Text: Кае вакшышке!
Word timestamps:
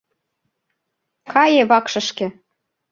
Кае 1.31 1.61
вакшышке! 1.69 2.25